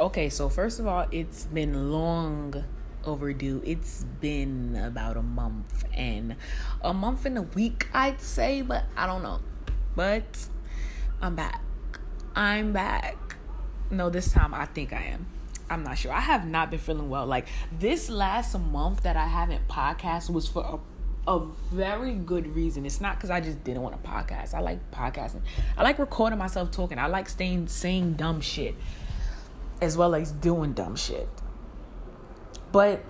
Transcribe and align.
Okay, 0.00 0.28
so 0.28 0.48
first 0.48 0.80
of 0.80 0.88
all, 0.88 1.06
it's 1.12 1.44
been 1.44 1.92
long 1.92 2.64
overdue. 3.04 3.62
It's 3.64 4.02
been 4.20 4.74
about 4.74 5.16
a 5.16 5.22
month 5.22 5.84
and 5.94 6.34
a 6.82 6.92
month 6.92 7.26
and 7.26 7.38
a 7.38 7.42
week, 7.42 7.88
I'd 7.94 8.20
say, 8.20 8.62
but 8.62 8.86
I 8.96 9.06
don't 9.06 9.22
know. 9.22 9.38
But 9.94 10.48
I'm 11.22 11.36
back. 11.36 11.62
I'm 12.34 12.72
back. 12.72 13.36
No, 13.88 14.10
this 14.10 14.32
time 14.32 14.52
I 14.52 14.64
think 14.64 14.92
I 14.92 15.02
am. 15.04 15.26
I'm 15.70 15.84
not 15.84 15.96
sure. 15.96 16.10
I 16.10 16.20
have 16.20 16.44
not 16.44 16.72
been 16.72 16.80
feeling 16.80 17.08
well. 17.08 17.26
Like 17.26 17.46
this 17.78 18.10
last 18.10 18.58
month 18.58 19.04
that 19.04 19.16
I 19.16 19.28
haven't 19.28 19.68
podcast 19.68 20.28
was 20.28 20.48
for 20.48 20.80
a, 21.28 21.30
a 21.30 21.46
very 21.70 22.14
good 22.14 22.52
reason. 22.56 22.84
It's 22.84 23.00
not 23.00 23.14
because 23.14 23.30
I 23.30 23.40
just 23.40 23.62
didn't 23.62 23.82
want 23.82 24.02
to 24.02 24.10
podcast. 24.10 24.54
I 24.54 24.60
like 24.60 24.90
podcasting. 24.90 25.42
I 25.78 25.84
like 25.84 26.00
recording 26.00 26.40
myself 26.40 26.72
talking. 26.72 26.98
I 26.98 27.06
like 27.06 27.28
staying 27.28 27.68
saying 27.68 28.14
dumb 28.14 28.40
shit 28.40 28.74
as 29.84 29.96
well 29.96 30.14
as 30.14 30.32
doing 30.32 30.72
dumb 30.72 30.96
shit. 30.96 31.28
But 32.72 33.04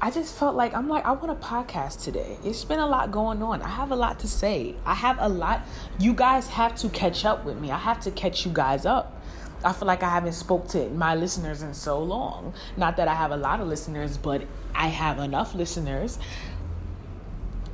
I 0.00 0.10
just 0.10 0.34
felt 0.38 0.54
like 0.54 0.74
I'm 0.74 0.88
like 0.88 1.04
I 1.04 1.12
want 1.12 1.30
a 1.30 1.34
podcast 1.34 2.04
today. 2.04 2.38
It's 2.44 2.64
been 2.64 2.78
a 2.78 2.86
lot 2.86 3.10
going 3.10 3.42
on. 3.42 3.62
I 3.62 3.68
have 3.68 3.90
a 3.90 3.96
lot 3.96 4.20
to 4.20 4.28
say. 4.28 4.76
I 4.86 4.94
have 4.94 5.16
a 5.18 5.28
lot. 5.28 5.62
You 5.98 6.14
guys 6.14 6.48
have 6.48 6.76
to 6.76 6.88
catch 6.88 7.24
up 7.24 7.44
with 7.44 7.58
me. 7.58 7.70
I 7.70 7.78
have 7.78 8.00
to 8.00 8.10
catch 8.10 8.46
you 8.46 8.52
guys 8.52 8.86
up. 8.86 9.20
I 9.64 9.72
feel 9.72 9.88
like 9.88 10.04
I 10.04 10.08
haven't 10.08 10.34
spoke 10.34 10.68
to 10.68 10.88
my 10.90 11.16
listeners 11.16 11.62
in 11.62 11.74
so 11.74 12.00
long. 12.00 12.54
Not 12.76 12.96
that 12.96 13.08
I 13.08 13.14
have 13.14 13.32
a 13.32 13.36
lot 13.36 13.60
of 13.60 13.66
listeners, 13.66 14.16
but 14.16 14.42
I 14.72 14.86
have 14.86 15.18
enough 15.18 15.54
listeners. 15.54 16.18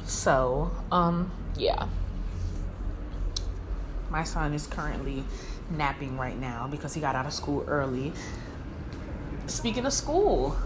So, 0.05 0.71
um, 0.91 1.31
yeah. 1.57 1.89
My 4.09 4.25
son 4.25 4.55
is 4.55 4.67
currently 4.67 5.25
napping 5.71 6.17
right 6.19 6.39
now 6.39 6.69
because 6.71 6.95
he 6.95 7.01
got 7.01 7.15
out 7.15 7.27
of 7.27 7.33
school 7.33 7.65
early. 7.69 8.13
Speaking 9.47 9.85
of 9.87 9.93
school, 9.93 10.57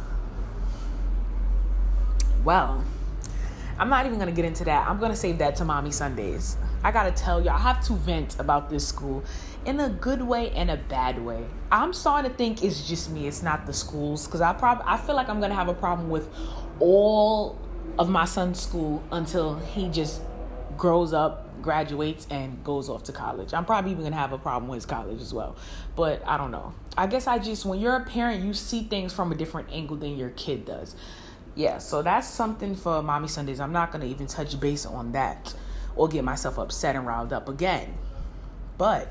well, 2.45 2.85
I'm 3.79 3.89
not 3.89 4.07
even 4.07 4.19
gonna 4.19 4.33
get 4.33 4.45
into 4.45 4.65
that. 4.65 4.89
I'm 4.89 4.99
gonna 4.99 5.17
save 5.17 5.39
that 5.39 5.57
to 5.57 5.65
mommy 5.65 5.91
Sundays. 5.91 6.57
I 6.83 6.91
gotta 6.91 7.11
tell 7.11 7.41
y'all, 7.41 7.55
I 7.55 7.59
have 7.59 7.85
to 7.87 7.95
vent 7.95 8.39
about 8.39 8.71
this 8.71 8.87
school 8.87 9.25
in 9.65 9.81
a 9.81 9.89
good 9.89 10.23
way 10.23 10.51
and 10.51 10.71
a 10.71 10.77
bad 10.77 11.25
way. 11.25 11.45
I'm 11.71 11.93
starting 11.93 12.31
to 12.31 12.37
think 12.37 12.63
it's 12.63 12.89
just 12.89 13.11
me, 13.11 13.27
it's 13.27 13.43
not 13.43 13.67
the 13.67 13.73
schools, 13.73 14.27
because 14.27 14.41
I 14.41 14.53
probably 14.53 14.85
I 14.87 14.97
feel 14.97 15.15
like 15.15 15.29
I'm 15.29 15.41
gonna 15.41 15.55
have 15.55 15.69
a 15.69 15.75
problem 15.75 16.11
with 16.11 16.29
all 16.81 17.59
of 17.99 18.09
my 18.09 18.25
son's 18.25 18.61
school 18.61 19.03
until 19.11 19.57
he 19.57 19.89
just 19.89 20.23
grows 20.79 21.13
up 21.13 21.61
graduates 21.61 22.27
and 22.31 22.63
goes 22.65 22.89
off 22.89 23.03
to 23.05 23.13
college. 23.13 23.53
I'm 23.53 23.65
probably 23.65 23.91
even 23.91 24.05
gonna 24.05 24.17
have 24.17 24.33
a 24.33 24.39
problem 24.39 24.71
with 24.71 24.79
his 24.79 24.87
college 24.87 25.21
as 25.21 25.35
well. 25.35 25.57
But 25.97 26.27
I 26.27 26.39
don't 26.39 26.51
know. 26.51 26.73
I 26.97 27.07
guess 27.07 27.27
I 27.27 27.39
just 27.39 27.67
when 27.67 27.81
you're 27.81 27.97
a 27.97 28.05
parent, 28.05 28.45
you 28.45 28.55
see 28.55 28.85
things 28.85 29.13
from 29.13 29.33
a 29.33 29.35
different 29.35 29.69
angle 29.71 29.97
than 29.97 30.17
your 30.17 30.31
kid 30.31 30.65
does. 30.65 30.95
Yeah, 31.55 31.79
so 31.79 32.03
that's 32.03 32.29
something 32.29 32.77
for 32.77 33.03
Mommy 33.03 33.29
Sundays. 33.29 33.61
I'm 33.61 33.73
not 33.73 33.91
gonna 33.91 34.07
even 34.07 34.27
touch 34.27 34.59
base 34.59 34.87
on 34.87 35.13
that 35.13 35.55
or 35.97 36.09
get 36.09 36.25
myself 36.25 36.59
upset 36.59 36.95
and 36.95 37.07
riled 37.07 37.33
up 37.33 37.49
again. 37.49 37.95
But 38.79 39.09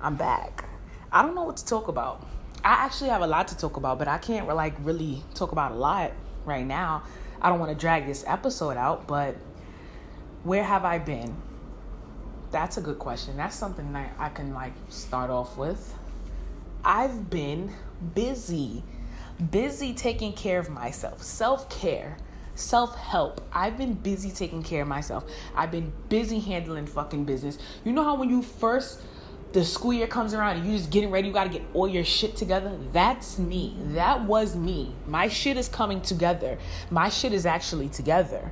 I'm 0.00 0.16
back. 0.16 0.64
I 1.12 1.22
don't 1.22 1.34
know 1.34 1.44
what 1.44 1.58
to 1.58 1.66
talk 1.66 1.88
about. 1.88 2.26
I 2.64 2.72
actually 2.84 3.10
have 3.10 3.22
a 3.22 3.26
lot 3.26 3.48
to 3.48 3.56
talk 3.56 3.76
about, 3.76 3.98
but 3.98 4.08
I 4.08 4.18
can't 4.18 4.48
like 4.48 4.74
really 4.80 5.22
talk 5.34 5.52
about 5.52 5.72
a 5.72 5.74
lot 5.74 6.12
right 6.44 6.66
now. 6.66 7.02
I 7.40 7.48
don't 7.48 7.58
want 7.58 7.72
to 7.72 7.78
drag 7.78 8.06
this 8.06 8.24
episode 8.26 8.76
out, 8.76 9.06
but 9.06 9.36
where 10.44 10.64
have 10.64 10.84
I 10.84 10.98
been? 10.98 11.36
That's 12.50 12.76
a 12.76 12.80
good 12.80 12.98
question. 12.98 13.36
That's 13.36 13.56
something 13.56 13.92
that 13.92 14.12
I 14.18 14.28
can 14.28 14.52
like 14.52 14.72
start 14.88 15.30
off 15.30 15.56
with. 15.56 15.94
I've 16.84 17.30
been 17.30 17.72
busy, 18.14 18.82
busy 19.50 19.94
taking 19.94 20.32
care 20.32 20.58
of 20.58 20.68
myself, 20.68 21.22
self 21.22 21.70
care, 21.70 22.16
self 22.54 22.96
help. 22.96 23.40
I've 23.52 23.78
been 23.78 23.94
busy 23.94 24.30
taking 24.30 24.62
care 24.62 24.82
of 24.82 24.88
myself. 24.88 25.24
I've 25.54 25.70
been 25.70 25.92
busy 26.08 26.40
handling 26.40 26.86
fucking 26.86 27.24
business. 27.24 27.58
You 27.84 27.92
know 27.92 28.04
how 28.04 28.16
when 28.16 28.28
you 28.28 28.42
first 28.42 29.00
the 29.52 29.64
school 29.64 29.92
year 29.92 30.06
comes 30.06 30.34
around 30.34 30.56
and 30.56 30.66
you 30.66 30.76
just 30.76 30.90
getting 30.90 31.10
ready, 31.10 31.28
you 31.28 31.34
got 31.34 31.44
to 31.44 31.50
get 31.50 31.62
all 31.74 31.86
your 31.86 32.04
shit 32.04 32.36
together. 32.36 32.76
That's 32.92 33.38
me. 33.38 33.76
That 33.88 34.22
was 34.24 34.56
me. 34.56 34.94
My 35.06 35.28
shit 35.28 35.56
is 35.56 35.68
coming 35.68 36.00
together. 36.00 36.58
My 36.90 37.08
shit 37.08 37.32
is 37.32 37.46
actually 37.46 37.88
together. 37.90 38.50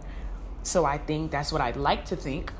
So 0.63 0.85
I 0.85 0.99
think 0.99 1.31
that's 1.31 1.53
what 1.53 1.61
I'd 1.61 1.77
like 1.77 2.05
to 2.07 2.17
think 2.17 2.53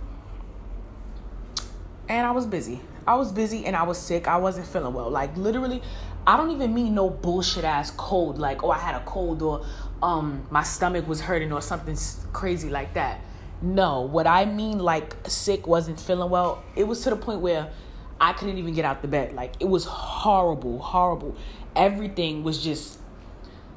and 2.11 2.27
I 2.27 2.33
was 2.33 2.45
busy. 2.45 2.81
I 3.07 3.15
was 3.15 3.31
busy 3.31 3.65
and 3.65 3.77
I 3.77 3.85
was 3.85 3.97
sick. 3.97 4.27
I 4.27 4.37
wasn't 4.37 4.67
feeling 4.67 4.93
well. 4.93 5.09
Like 5.09 5.37
literally, 5.37 5.81
I 6.27 6.37
don't 6.37 6.51
even 6.51 6.75
mean 6.75 6.93
no 6.93 7.09
bullshit 7.09 7.65
ass 7.65 7.93
cold. 7.93 8.37
Like 8.37 8.65
oh 8.65 8.71
I 8.71 8.79
had 8.79 8.97
a 8.97 9.05
cold 9.05 9.41
or 9.43 9.65
um 10.03 10.45
my 10.51 10.65
stomach 10.65 11.07
was 11.07 11.21
hurting 11.21 11.53
or 11.53 11.63
something 11.63 11.97
crazy 12.33 12.69
like 12.69 12.95
that. 12.95 13.21
No, 13.63 14.01
what 14.01 14.27
I 14.27 14.45
mean 14.45 14.81
like 14.81 15.15
sick 15.29 15.69
wasn't 15.69 16.01
feeling 16.01 16.31
well. 16.31 16.65
It 16.75 16.85
was 16.85 17.01
to 17.05 17.11
the 17.11 17.17
point 17.17 17.43
where 17.43 17.71
I 18.21 18.33
couldn't 18.33 18.59
even 18.59 18.75
get 18.75 18.85
out 18.85 19.03
the 19.03 19.09
bed. 19.09 19.33
Like 19.33 19.55
it 19.61 19.69
was 19.69 19.85
horrible, 19.85 20.81
horrible. 20.81 21.37
Everything 21.77 22.43
was 22.43 22.63
just 22.63 22.99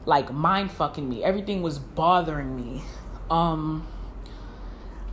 like 0.07 0.33
mind 0.33 0.71
fucking 0.71 1.07
me. 1.07 1.23
Everything 1.23 1.61
was 1.61 1.77
bothering 1.77 2.55
me. 2.55 2.81
Um 3.29 3.87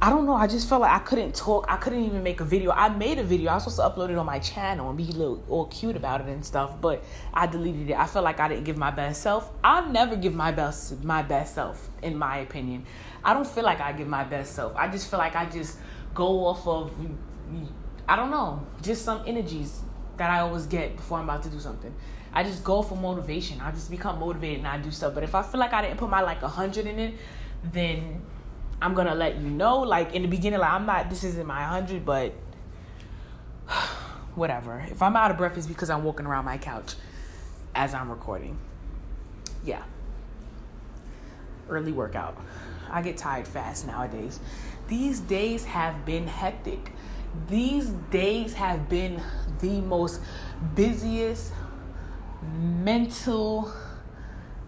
I 0.03 0.09
don't 0.09 0.25
know. 0.25 0.35
I 0.35 0.47
just 0.47 0.67
felt 0.67 0.81
like 0.81 0.93
I 0.93 1.05
couldn't 1.05 1.35
talk. 1.35 1.67
I 1.69 1.77
couldn't 1.77 2.03
even 2.03 2.23
make 2.23 2.41
a 2.41 2.45
video. 2.45 2.71
I 2.71 2.89
made 2.89 3.19
a 3.19 3.23
video. 3.23 3.51
I 3.51 3.55
was 3.55 3.65
supposed 3.65 3.81
to 3.81 4.01
upload 4.01 4.09
it 4.09 4.17
on 4.17 4.25
my 4.25 4.39
channel 4.39 4.89
and 4.89 4.97
be 4.97 5.05
a 5.05 5.13
little 5.13 5.45
all 5.47 5.67
cute 5.67 5.95
about 5.95 6.23
it 6.23 6.27
and 6.29 6.43
stuff, 6.43 6.81
but 6.81 7.05
I 7.35 7.47
deleted 7.47 7.91
it. 7.91 7.99
I 7.99 8.07
felt 8.07 8.25
like 8.25 8.41
I 8.41 8.49
didn't 8.49 8.65
give 8.65 8.79
my 8.79 8.91
best 8.91 9.21
self. 9.21 9.53
I 9.63 9.87
never 9.91 10.17
give 10.17 10.35
my 10.35 10.53
best 10.53 11.05
my 11.05 11.21
best 11.23 11.55
self, 11.55 11.91
in 12.03 12.17
my 12.17 12.39
opinion. 12.39 12.87
I 13.23 13.35
don't 13.35 13.47
feel 13.47 13.65
like 13.65 13.81
I 13.83 13.93
give 13.93 14.09
my 14.09 14.25
best 14.25 14.55
self. 14.55 14.75
I 14.75 14.89
just 14.89 15.11
feel 15.11 15.19
like 15.19 15.37
I 15.37 15.45
just 15.45 15.79
go 16.15 16.47
off 16.47 16.67
of 16.67 16.93
I 18.09 18.17
don't 18.17 18.31
know, 18.31 18.67
just 18.81 19.05
some 19.05 19.23
energies 19.27 19.83
that 20.17 20.31
I 20.31 20.41
always 20.41 20.65
get 20.65 20.97
before 20.97 21.19
I'm 21.19 21.25
about 21.25 21.43
to 21.43 21.51
do 21.51 21.61
something. 21.61 21.95
I 22.33 22.43
just 22.43 22.65
go 22.65 22.81
for 22.81 22.97
motivation. 22.97 23.61
I 23.61 23.71
just 23.71 23.91
become 23.91 24.19
motivated 24.19 24.59
and 24.59 24.69
I 24.69 24.79
do 24.79 24.91
stuff. 24.91 25.15
But 25.15 25.25
if 25.25 25.35
I 25.35 25.43
feel 25.43 25.61
like 25.61 25.75
I 25.75 25.83
didn't 25.83 25.99
put 25.99 26.09
my 26.09 26.23
like 26.23 26.41
a 26.41 26.49
hundred 26.49 26.87
in 26.87 26.99
it, 26.99 27.15
then 27.63 28.23
I'm 28.83 28.95
gonna 28.95 29.15
let 29.15 29.37
you 29.37 29.49
know. 29.49 29.81
Like 29.81 30.15
in 30.15 30.23
the 30.23 30.29
beginning, 30.29 30.61
like 30.61 30.73
I'm 30.73 30.87
not. 30.87 31.11
This 31.11 31.25
isn't 31.25 31.47
my 31.47 31.63
hundred, 31.63 32.05
but 32.05 32.33
whatever. 34.35 34.85
If 34.91 35.03
I'm 35.03 35.17
out 35.17 35.31
of 35.31 35.37
breath, 35.37 35.57
it's 35.57 35.67
because 35.67 35.91
I'm 35.91 36.05
walking 36.05 36.27
around 36.27 36.45
my 36.45 36.59
couch 36.59 36.95
as 37.75 37.95
I'm 37.95 38.11
recording. 38.11 38.59
Yeah. 39.65 39.83
Early 41.69 41.93
workout. 41.93 42.37
I 42.91 43.03
get 43.03 43.17
tired 43.17 43.47
fast 43.47 43.87
nowadays. 43.87 44.41
These 44.89 45.21
days 45.21 45.65
have 45.67 46.05
been 46.05 46.27
hectic. 46.27 46.93
These 47.49 47.91
days 48.11 48.55
have 48.55 48.89
been 48.89 49.23
the 49.61 49.81
most 49.81 50.21
busiest 50.75 51.53
mental 52.59 53.73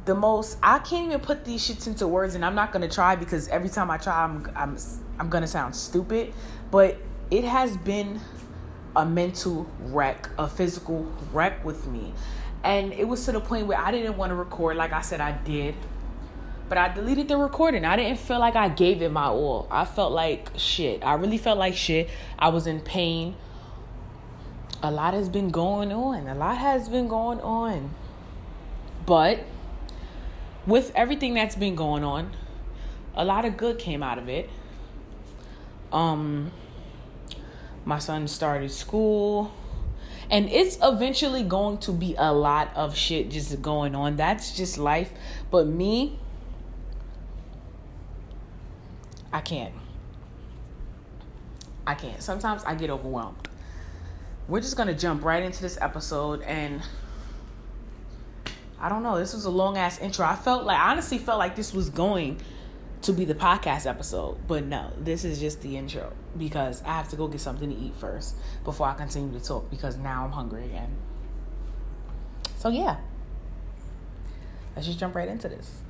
the 0.05 0.15
most 0.15 0.59
I 0.63 0.79
can't 0.79 1.07
even 1.07 1.21
put 1.21 1.45
these 1.45 1.67
shits 1.67 1.87
into 1.87 2.09
words 2.09 2.35
and 2.35 2.45
I'm 2.45 2.55
not 2.55 2.73
going 2.73 2.89
to 2.89 2.93
try 2.93 3.15
because 3.17 3.49
every 3.49 3.69
time 3.69 3.91
I 3.91 3.99
try 3.99 4.25
I'm 4.25 4.51
I'm 4.57 4.77
I'm 5.19 5.29
going 5.29 5.43
to 5.43 5.49
sound 5.49 5.77
stupid, 5.77 6.33
but 6.71 6.99
it 7.31 7.45
has 7.45 7.77
been 7.77 8.21
a 8.97 9.07
mental 9.07 9.67
wreck, 9.81 10.29
a 10.39 10.49
physical 10.49 11.05
wreck 11.33 11.65
with 11.65 11.87
me. 11.87 12.13
And 12.65 12.93
it 12.93 13.07
was 13.07 13.25
to 13.27 13.33
the 13.33 13.41
point 13.41 13.67
where 13.67 13.79
I 13.79 13.91
didn't 13.91 14.17
want 14.17 14.31
to 14.31 14.35
record 14.35 14.77
like 14.77 14.93
I 14.93 15.03
said 15.03 15.21
I 15.21 15.33
did. 15.33 15.75
But 16.69 16.79
I 16.79 16.89
deleted 16.93 17.29
the 17.29 17.37
recording. 17.37 17.85
I 17.85 17.97
didn't 17.97 18.19
feel 18.19 18.39
like 18.39 18.57
I 18.57 18.69
gave 18.71 19.03
it 19.03 19.13
my 19.13 19.27
all. 19.27 19.69
I 19.71 19.85
felt 19.85 20.13
like 20.13 20.49
shit. 20.57 21.05
I 21.05 21.15
really 21.15 21.37
felt 21.37 21.59
like 21.59 21.77
shit. 21.77 22.09
I 22.39 22.49
was 22.49 22.67
in 22.67 22.81
pain. 22.81 23.35
A 24.83 24.91
lot 24.91 25.13
has 25.15 25.29
been 25.29 25.51
going 25.51 25.93
on. 25.93 26.27
A 26.29 26.35
lot 26.35 26.57
has 26.57 26.89
been 26.89 27.09
going 27.09 27.41
on. 27.41 27.95
But 29.05 29.45
with 30.67 30.93
everything 30.95 31.35
that's 31.35 31.57
been 31.57 31.75
going 31.75 32.05
on, 32.05 32.33
a 33.15 33.25
lot 33.25 33.45
of 33.45 33.57
good 33.57 33.79
came 33.79 34.03
out 34.03 34.19
of 34.19 34.29
it. 34.29 34.49
Um, 35.93 36.51
my 37.85 37.99
son 37.99 38.29
started 38.29 38.71
school, 38.71 39.53
and 40.31 40.49
it's 40.49 40.79
eventually 40.83 41.43
going 41.43 41.79
to 41.79 41.93
be 41.93 42.15
a 42.17 42.33
lot 42.33 42.71
of 42.75 42.97
shit 42.97 43.31
just 43.31 43.61
going 43.61 43.95
on. 43.95 44.17
That's 44.17 44.57
just 44.57 44.79
life. 44.79 45.13
But 45.51 45.67
me, 45.67 46.19
I 49.33 49.41
can't. 49.41 49.75
I 51.87 51.95
can't. 51.95 52.23
Sometimes 52.23 52.63
I 52.65 52.75
get 52.75 52.91
overwhelmed. 52.91 53.49
We're 54.49 54.61
just 54.61 54.77
gonna 54.77 54.95
jump 54.95 55.25
right 55.25 55.43
into 55.43 55.61
this 55.63 55.79
episode 55.81 56.43
and 56.43 56.83
I 58.83 58.89
don't 58.89 59.05
know. 59.05 59.17
This 59.17 59.33
was 59.33 59.45
a 59.45 59.51
long 59.51 59.79
ass 59.79 60.01
intro. 60.01 60.27
I 60.27 60.35
felt 60.35 60.65
like, 60.65 60.77
I 60.77 60.91
honestly 60.91 61.17
felt 61.17 61.39
like 61.39 61.55
this 61.55 61.73
was 61.73 61.89
going 61.89 62.41
to 63.03 63.13
be 63.13 63.25
the 63.25 63.35
podcast 63.35 63.87
episode, 63.89 64.39
but 64.49 64.65
no, 64.65 64.93
this 64.99 65.25
is 65.25 65.39
just 65.39 65.63
the 65.63 65.77
intro 65.77 66.13
because 66.37 66.83
I 66.83 66.89
have 66.89 67.09
to 67.11 67.17
go 67.17 67.29
get 67.29 67.41
something 67.41 67.71
to 67.71 67.77
eat 67.77 67.95
first 67.95 68.35
before 68.65 68.89
I 68.89 68.95
continue 68.95 69.39
to 69.39 69.45
talk 69.45 69.71
because 69.71 69.97
now 69.97 70.25
I'm 70.25 70.33
hungry 70.33 70.65
again. 70.65 70.97
So, 72.57 72.71
yeah, 72.71 72.97
let's 74.75 74.89
just 74.89 74.99
jump 74.99 75.15
right 75.15 75.29
into 75.29 75.49
this. 75.49 75.83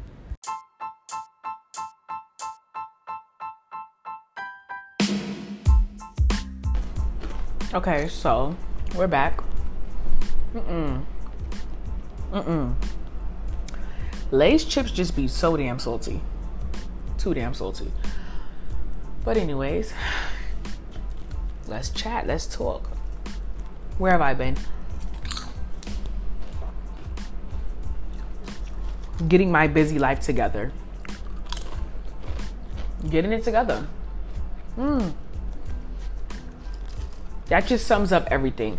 Okay, 7.72 8.08
so 8.08 8.54
we're 8.94 9.06
back. 9.06 9.42
Mm-mm. 10.54 11.06
Mm-mm. 12.32 12.74
Lay's 14.30 14.64
chips 14.64 14.90
just 14.90 15.14
be 15.14 15.28
so 15.28 15.56
damn 15.56 15.78
salty. 15.78 16.20
Too 17.18 17.34
damn 17.34 17.54
salty. 17.54 17.92
But 19.24 19.36
anyways, 19.36 19.92
let's 21.68 21.90
chat, 21.90 22.26
let's 22.26 22.46
talk. 22.46 22.88
Where 23.98 24.12
have 24.12 24.22
I 24.22 24.34
been? 24.34 24.56
Getting 29.28 29.52
my 29.52 29.68
busy 29.68 29.98
life 29.98 30.20
together. 30.20 30.72
Getting 33.08 33.32
it 33.32 33.44
together. 33.44 33.86
Mm 34.76 35.12
that 37.52 37.66
just 37.66 37.86
sums 37.86 38.12
up 38.12 38.26
everything. 38.30 38.78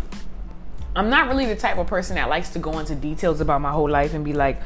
I'm 0.95 1.09
not 1.09 1.27
really 1.27 1.47
the 1.47 1.55
type 1.55 1.77
of 1.77 1.87
person 1.87 2.15
that 2.17 2.29
likes 2.29 2.49
to 2.51 2.59
go 2.59 2.77
into 2.77 2.93
details 2.93 3.41
about 3.41 3.61
my 3.61 3.71
whole 3.71 3.89
life 3.89 4.13
and 4.13 4.23
be 4.23 4.33
like, 4.33 4.61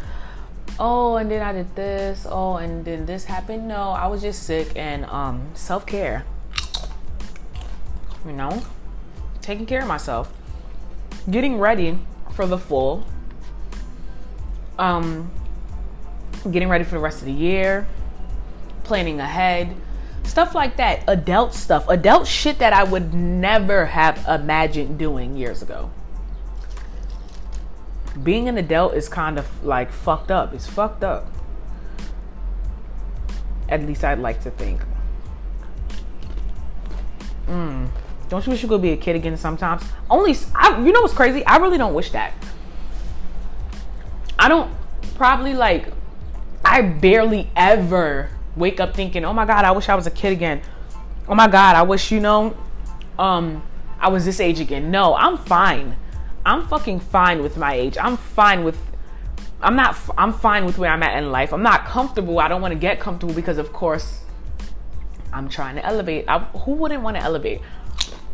oh, 0.78 1.16
and 1.16 1.32
then 1.32 1.42
I 1.42 1.54
did 1.54 1.74
this, 1.74 2.28
oh, 2.30 2.58
and 2.58 2.84
then 2.84 3.06
this 3.06 3.24
happened. 3.24 3.68
No, 3.68 3.92
I 3.92 4.08
was 4.08 4.22
just 4.22 4.44
sick 4.44 4.74
and 4.76 5.06
um, 5.06 5.50
self 5.54 5.86
care. 5.86 6.26
You 8.26 8.34
know, 8.34 8.62
taking 9.42 9.66
care 9.66 9.82
of 9.82 9.88
myself, 9.88 10.34
getting 11.32 11.60
ready 11.60 11.98
for 12.34 12.46
the 12.46 12.58
fall, 12.58 13.06
um, 14.78 15.32
getting 16.52 16.68
ready 16.68 16.84
for 16.84 16.92
the 16.92 17.00
rest 17.00 17.20
of 17.20 17.26
the 17.26 17.32
year, 17.32 17.88
planning 18.84 19.22
ahead. 19.22 19.74
Stuff 20.24 20.54
like 20.54 20.76
that. 20.76 21.06
Adult 21.08 21.54
stuff. 21.54 21.88
Adult 21.88 22.28
shit 22.28 22.60
that 22.60 22.74
i 22.74 22.84
would 22.84 23.14
never 23.14 23.86
have 23.86 24.26
imagined 24.28 25.00
doing 25.00 25.38
years 25.38 25.62
ago 25.62 25.90
being 28.24 28.48
an 28.48 28.58
adult 28.58 28.94
is 28.94 29.08
kind 29.10 29.38
of 29.38 29.64
like 29.64 29.92
fucked 29.92 30.32
up 30.32 30.54
it's 30.54 30.68
fucked 30.68 31.04
up 31.04 31.28
at 33.70 33.84
least 33.84 34.04
i'd 34.04 34.20
like 34.20 34.42
to 34.42 34.52
think 34.52 34.82
mm. 37.48 37.88
don't 38.30 38.46
you 38.46 38.52
wish 38.52 38.62
you 38.64 38.70
could 38.70 38.82
be 38.82 38.92
a 38.92 38.98
kid 38.98 39.16
again 39.16 39.36
sometimes 39.38 39.84
only 40.10 40.36
I, 40.56 40.80
you 40.84 40.92
know 40.92 41.02
what's 41.02 41.14
crazy 41.14 41.46
i 41.46 41.58
really 41.58 41.78
don't 41.78 41.94
wish 41.94 42.12
that 42.12 42.34
i 44.40 44.48
don't 44.48 44.74
probably 45.16 45.54
like 45.54 45.88
i 46.64 46.82
barely 46.82 47.50
ever 47.56 48.30
wake 48.58 48.80
up 48.80 48.94
thinking, 48.94 49.24
"Oh 49.24 49.34
my 49.34 49.46
God, 49.46 49.64
I 49.64 49.72
wish 49.72 49.88
I 49.88 49.96
was 49.96 50.08
a 50.08 50.12
kid 50.12 50.34
again." 50.34 50.62
Oh 51.30 51.36
my 51.36 51.48
God, 51.48 51.76
I 51.76 51.84
wish 51.84 52.12
you 52.12 52.20
know, 52.20 52.56
um, 53.20 53.64
I 54.00 54.10
was 54.10 54.26
this 54.26 54.40
age 54.40 54.60
again. 54.60 54.92
No, 54.92 55.14
I'm 55.16 55.38
fine. 55.38 55.96
I'm 56.48 56.66
fucking 56.66 57.02
fine 57.02 57.44
with 57.44 57.58
my 57.58 57.74
age. 57.74 57.98
I'm 58.00 58.16
fine 58.16 58.64
with. 58.64 58.80
I'm 59.62 59.76
not. 59.76 59.98
I'm 60.18 60.32
fine 60.32 60.66
with 60.66 60.78
where 60.78 60.90
I'm 60.90 61.04
at 61.04 61.22
in 61.22 61.30
life. 61.30 61.52
I'm 61.52 61.62
not 61.62 61.86
comfortable. 61.86 62.40
I 62.40 62.48
don't 62.48 62.62
want 62.62 62.72
to 62.72 62.80
get 62.80 63.02
comfortable 63.02 63.34
because, 63.34 63.58
of 63.58 63.74
course, 63.74 64.22
I'm 65.34 65.50
trying 65.50 65.76
to 65.76 65.86
elevate. 65.86 66.24
I, 66.30 66.40
who 66.40 66.72
wouldn't 66.72 67.04
want 67.04 67.18
to 67.18 67.24
elevate? 67.24 67.60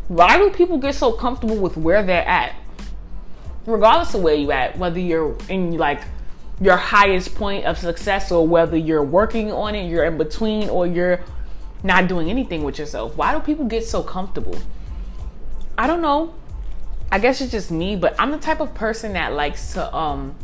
Why 0.06 0.38
do 0.38 0.48
people 0.50 0.78
get 0.78 0.94
so 0.94 1.10
comfortable 1.10 1.56
with 1.56 1.76
where 1.76 2.04
they're 2.04 2.24
at? 2.24 2.54
Regardless 3.66 4.14
of 4.14 4.22
where 4.22 4.36
you 4.36 4.52
at, 4.52 4.78
whether 4.78 5.00
you're 5.00 5.36
in 5.48 5.76
like 5.76 6.02
your 6.60 6.76
highest 6.76 7.34
point 7.34 7.64
of 7.64 7.78
success 7.78 8.30
or 8.30 8.46
whether 8.46 8.76
you're 8.76 9.02
working 9.02 9.50
on 9.50 9.74
it, 9.74 9.88
you're 9.88 10.04
in 10.04 10.18
between, 10.18 10.68
or 10.68 10.86
you're 10.86 11.20
not 11.82 12.06
doing 12.06 12.30
anything 12.30 12.62
with 12.62 12.78
yourself. 12.78 13.16
Why 13.16 13.34
do 13.34 13.40
people 13.40 13.64
get 13.64 13.84
so 13.84 14.04
comfortable? 14.04 14.56
I 15.76 15.88
don't 15.88 16.00
know. 16.00 16.34
I 17.10 17.18
guess 17.18 17.40
it's 17.40 17.52
just 17.52 17.70
me, 17.70 17.96
but 17.96 18.14
I'm 18.18 18.30
the 18.30 18.38
type 18.38 18.60
of 18.60 18.74
person 18.74 19.12
that 19.12 19.32
likes 19.32 19.74
to 19.74 19.94
um 19.94 20.34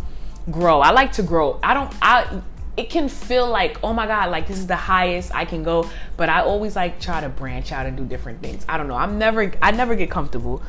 grow. 0.51 0.81
I 0.81 0.91
like 0.91 1.12
to 1.12 1.23
grow. 1.23 1.59
I 1.62 1.75
don't 1.75 1.93
I 2.01 2.43
it 2.77 2.89
can 2.89 3.09
feel 3.09 3.49
like, 3.49 3.79
oh 3.83 3.93
my 3.93 4.07
God, 4.07 4.31
like 4.31 4.47
this 4.47 4.59
is 4.59 4.67
the 4.67 4.77
highest 4.77 5.35
I 5.35 5.45
can 5.45 5.62
go. 5.62 5.91
But 6.17 6.29
I 6.29 6.43
always 6.43 6.77
like 6.77 7.01
try 7.01 7.21
to 7.21 7.29
branch 7.29 7.73
out 7.73 7.87
and 7.87 7.97
do 7.97 8.05
different 8.05 8.41
things. 8.41 8.65
I 8.69 8.79
don't 8.79 8.89
know. 8.89 8.95
I'm 8.95 9.19
never 9.19 9.53
I 9.61 9.71
never 9.73 9.95
get 9.95 10.11
comfortable. 10.11 10.62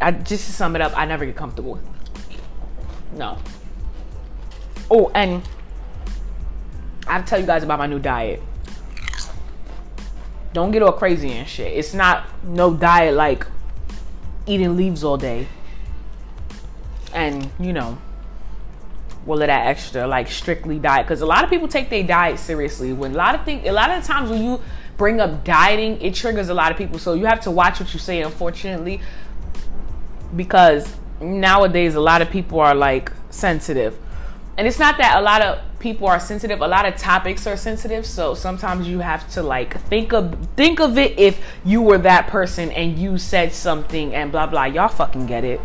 I 0.00 0.12
just 0.12 0.46
to 0.46 0.52
sum 0.52 0.74
it 0.76 0.82
up, 0.82 0.96
I 0.96 1.04
never 1.04 1.26
get 1.26 1.36
comfortable. 1.36 1.78
No. 3.14 3.38
Oh, 4.90 5.10
and 5.14 5.42
I 7.06 7.12
have 7.14 7.24
to 7.24 7.30
tell 7.30 7.40
you 7.40 7.46
guys 7.46 7.62
about 7.62 7.78
my 7.78 7.86
new 7.86 7.98
diet. 7.98 8.42
Don't 10.52 10.70
get 10.72 10.82
all 10.82 10.92
crazy 10.92 11.30
and 11.32 11.46
shit. 11.46 11.72
It's 11.72 11.94
not 11.94 12.26
no 12.44 12.74
diet 12.74 13.14
like 13.14 13.46
eating 14.50 14.76
leaves 14.76 15.04
all 15.04 15.16
day. 15.16 15.46
And, 17.12 17.50
you 17.58 17.72
know, 17.72 17.98
all 19.26 19.34
of 19.34 19.46
that 19.46 19.66
extra, 19.66 20.06
like 20.06 20.30
strictly 20.30 20.78
diet. 20.78 21.06
Because 21.06 21.20
a 21.20 21.26
lot 21.26 21.44
of 21.44 21.50
people 21.50 21.68
take 21.68 21.90
their 21.90 22.02
diet 22.04 22.38
seriously. 22.38 22.92
When 22.92 23.12
a 23.12 23.16
lot 23.16 23.34
of 23.34 23.44
things, 23.44 23.66
a 23.66 23.72
lot 23.72 23.90
of 23.90 24.04
times 24.04 24.30
when 24.30 24.42
you 24.42 24.60
bring 24.96 25.20
up 25.20 25.44
dieting, 25.44 26.00
it 26.00 26.14
triggers 26.14 26.48
a 26.48 26.54
lot 26.54 26.70
of 26.70 26.78
people. 26.78 26.98
So 26.98 27.14
you 27.14 27.26
have 27.26 27.40
to 27.42 27.50
watch 27.50 27.80
what 27.80 27.92
you 27.92 27.98
say, 27.98 28.22
unfortunately, 28.22 29.00
because 30.36 30.94
nowadays 31.20 31.94
a 31.94 32.00
lot 32.00 32.22
of 32.22 32.30
people 32.30 32.60
are 32.60 32.74
like 32.74 33.12
sensitive 33.30 33.98
and 34.60 34.66
it's 34.68 34.78
not 34.78 34.98
that 34.98 35.18
a 35.18 35.22
lot 35.22 35.40
of 35.40 35.58
people 35.80 36.06
are 36.06 36.20
sensitive. 36.20 36.60
A 36.60 36.68
lot 36.68 36.86
of 36.86 36.96
topics 36.96 37.46
are 37.46 37.56
sensitive 37.56 38.06
so 38.06 38.34
sometimes 38.34 38.86
you 38.86 39.00
have 39.00 39.28
to 39.32 39.42
like 39.42 39.80
think 39.86 40.12
of 40.12 40.36
think 40.54 40.78
of 40.78 40.96
it 40.96 41.18
if 41.18 41.42
you 41.64 41.82
were 41.82 41.98
that 41.98 42.28
person 42.28 42.70
and 42.70 42.98
you 42.98 43.18
said 43.18 43.52
something 43.52 44.14
and 44.14 44.30
blah 44.30 44.46
blah. 44.46 44.64
Y'all 44.64 44.88
fucking 44.88 45.26
get 45.26 45.42
it. 45.42 45.60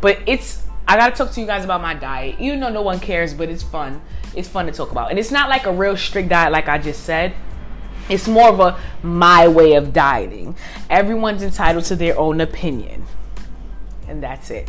But 0.00 0.18
it's 0.26 0.66
i 0.86 0.96
gotta 0.96 1.14
talk 1.14 1.30
to 1.32 1.40
you 1.40 1.46
guys 1.46 1.64
about 1.64 1.80
my 1.80 1.94
diet. 1.94 2.36
Even 2.38 2.60
though 2.60 2.68
no 2.68 2.82
one 2.82 3.00
cares 3.00 3.32
but 3.32 3.48
it's 3.48 3.62
fun. 3.62 4.02
It's 4.34 4.48
fun 4.48 4.66
to 4.66 4.72
talk 4.72 4.90
about. 4.90 5.10
And 5.10 5.18
it's 5.18 5.30
not 5.30 5.48
like 5.48 5.64
a 5.64 5.72
real 5.72 5.96
strict 5.96 6.28
diet 6.28 6.52
like 6.52 6.68
i 6.68 6.76
just 6.76 7.04
said. 7.04 7.32
It's 8.08 8.26
more 8.26 8.48
of 8.48 8.60
a 8.60 8.78
my 9.02 9.46
way 9.46 9.74
of 9.74 9.92
dieting. 9.92 10.56
Everyone's 10.90 11.42
entitled 11.42 11.84
to 11.84 11.96
their 11.96 12.18
own 12.18 12.40
opinion. 12.40 13.06
And 14.08 14.22
that's 14.22 14.50
it. 14.50 14.68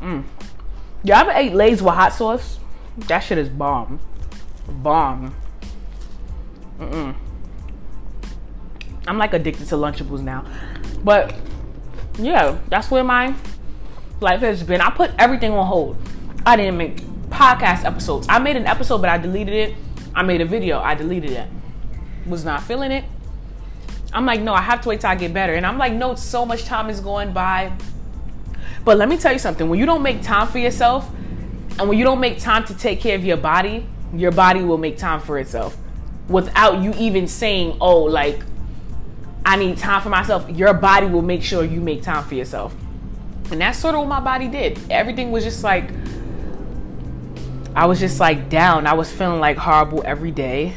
Mm. 0.00 0.24
Y'all 1.04 1.16
ever 1.16 1.32
ate 1.32 1.52
Lay's 1.52 1.82
with 1.82 1.92
hot 1.92 2.14
sauce? 2.14 2.58
That 2.96 3.20
shit 3.20 3.36
is 3.36 3.50
bomb. 3.50 4.00
Bomb. 4.66 5.36
Mm-mm. 6.78 7.14
I'm 9.06 9.18
like 9.18 9.34
addicted 9.34 9.66
to 9.68 9.74
Lunchables 9.74 10.22
now. 10.22 10.46
But 11.04 11.34
yeah, 12.18 12.58
that's 12.68 12.90
where 12.90 13.04
my 13.04 13.34
life 14.20 14.40
has 14.40 14.62
been. 14.62 14.80
I 14.80 14.88
put 14.88 15.10
everything 15.18 15.52
on 15.52 15.66
hold. 15.66 15.98
I 16.46 16.56
didn't 16.56 16.78
make 16.78 17.02
podcast 17.28 17.84
episodes. 17.84 18.26
I 18.30 18.38
made 18.38 18.56
an 18.56 18.66
episode, 18.66 18.98
but 19.02 19.10
I 19.10 19.18
deleted 19.18 19.54
it. 19.54 19.76
I 20.14 20.22
made 20.22 20.40
a 20.40 20.46
video, 20.46 20.78
I 20.78 20.94
deleted 20.94 21.32
it. 21.32 21.48
Was 22.26 22.46
not 22.46 22.62
feeling 22.62 22.92
it. 22.92 23.04
I'm 24.14 24.24
like, 24.24 24.40
no, 24.40 24.54
I 24.54 24.62
have 24.62 24.80
to 24.82 24.88
wait 24.88 25.02
till 25.02 25.10
I 25.10 25.16
get 25.16 25.34
better. 25.34 25.52
And 25.52 25.66
I'm 25.66 25.76
like, 25.76 25.92
no, 25.92 26.14
so 26.14 26.46
much 26.46 26.64
time 26.64 26.88
is 26.88 27.00
going 27.00 27.34
by. 27.34 27.72
But 28.84 28.98
let 28.98 29.08
me 29.08 29.16
tell 29.16 29.32
you 29.32 29.38
something 29.38 29.68
when 29.68 29.78
you 29.78 29.86
don't 29.86 30.02
make 30.02 30.22
time 30.22 30.46
for 30.46 30.58
yourself 30.58 31.08
and 31.78 31.88
when 31.88 31.98
you 31.98 32.04
don't 32.04 32.20
make 32.20 32.38
time 32.38 32.64
to 32.66 32.74
take 32.74 33.00
care 33.00 33.16
of 33.16 33.24
your 33.24 33.36
body, 33.36 33.86
your 34.14 34.30
body 34.30 34.62
will 34.62 34.78
make 34.78 34.98
time 34.98 35.20
for 35.20 35.38
itself 35.38 35.76
without 36.28 36.82
you 36.82 36.92
even 36.98 37.26
saying, 37.26 37.76
oh, 37.80 38.02
like, 38.02 38.40
I 39.44 39.56
need 39.56 39.76
time 39.76 40.00
for 40.00 40.08
myself. 40.08 40.48
Your 40.50 40.72
body 40.72 41.06
will 41.06 41.22
make 41.22 41.42
sure 41.42 41.64
you 41.64 41.80
make 41.80 42.02
time 42.02 42.24
for 42.24 42.34
yourself. 42.34 42.74
And 43.50 43.60
that's 43.60 43.78
sort 43.78 43.94
of 43.94 44.00
what 44.00 44.08
my 44.08 44.20
body 44.20 44.48
did. 44.48 44.78
Everything 44.90 45.30
was 45.30 45.44
just 45.44 45.62
like, 45.62 45.90
I 47.76 47.86
was 47.86 48.00
just 48.00 48.20
like 48.20 48.48
down. 48.48 48.86
I 48.86 48.94
was 48.94 49.12
feeling 49.12 49.40
like 49.40 49.56
horrible 49.56 50.02
every 50.04 50.30
day. 50.30 50.74